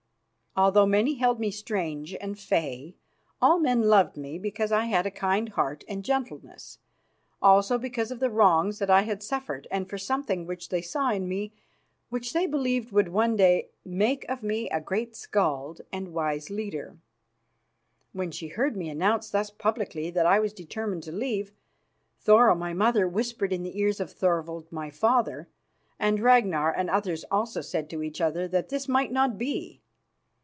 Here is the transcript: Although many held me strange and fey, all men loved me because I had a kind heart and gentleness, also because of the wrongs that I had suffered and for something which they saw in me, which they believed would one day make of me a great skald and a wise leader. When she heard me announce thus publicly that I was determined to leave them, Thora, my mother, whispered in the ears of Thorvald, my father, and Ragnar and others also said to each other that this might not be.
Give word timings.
Although 0.53 0.87
many 0.87 1.13
held 1.13 1.39
me 1.39 1.49
strange 1.49 2.13
and 2.19 2.37
fey, 2.37 2.95
all 3.41 3.57
men 3.57 3.83
loved 3.83 4.17
me 4.17 4.37
because 4.37 4.69
I 4.69 4.83
had 4.87 5.05
a 5.05 5.09
kind 5.09 5.47
heart 5.47 5.85
and 5.87 6.03
gentleness, 6.03 6.77
also 7.41 7.77
because 7.77 8.11
of 8.11 8.19
the 8.19 8.29
wrongs 8.29 8.77
that 8.79 8.89
I 8.89 9.03
had 9.03 9.23
suffered 9.23 9.65
and 9.71 9.89
for 9.89 9.97
something 9.97 10.45
which 10.45 10.67
they 10.67 10.81
saw 10.81 11.11
in 11.13 11.29
me, 11.29 11.53
which 12.09 12.33
they 12.33 12.47
believed 12.47 12.91
would 12.91 13.07
one 13.07 13.37
day 13.37 13.69
make 13.85 14.25
of 14.27 14.43
me 14.43 14.69
a 14.71 14.81
great 14.81 15.15
skald 15.15 15.79
and 15.89 16.07
a 16.07 16.11
wise 16.11 16.49
leader. 16.49 16.97
When 18.11 18.29
she 18.29 18.49
heard 18.49 18.75
me 18.75 18.89
announce 18.89 19.29
thus 19.29 19.51
publicly 19.51 20.09
that 20.11 20.25
I 20.25 20.41
was 20.41 20.51
determined 20.51 21.03
to 21.03 21.13
leave 21.13 21.47
them, 21.47 21.55
Thora, 22.19 22.55
my 22.55 22.73
mother, 22.73 23.07
whispered 23.07 23.53
in 23.53 23.63
the 23.63 23.79
ears 23.79 24.01
of 24.01 24.11
Thorvald, 24.11 24.69
my 24.69 24.89
father, 24.89 25.47
and 25.97 26.19
Ragnar 26.19 26.73
and 26.73 26.89
others 26.89 27.23
also 27.31 27.61
said 27.61 27.89
to 27.91 28.03
each 28.03 28.19
other 28.19 28.49
that 28.49 28.67
this 28.67 28.89
might 28.89 29.13
not 29.13 29.37
be. 29.37 29.79